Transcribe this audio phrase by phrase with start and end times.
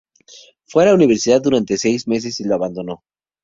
[0.65, 3.03] Fue a la Universidad durante seis meses y la abandonó.